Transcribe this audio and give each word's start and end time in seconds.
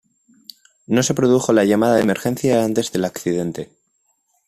No 0.87 1.03
se 1.03 1.13
produjo 1.13 1.53
llamada 1.53 1.97
de 1.97 2.01
emergencia 2.01 2.65
antes 2.65 2.91
del 2.91 3.05
accidente. 3.05 3.69